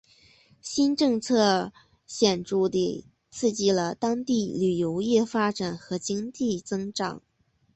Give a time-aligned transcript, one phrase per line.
[0.63, 1.71] 新政策
[2.07, 7.21] 显着地刺激了当地旅游业发展和经济增长。